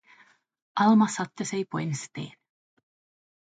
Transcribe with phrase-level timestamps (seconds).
[0.75, 2.31] Alma satte sig på en sten.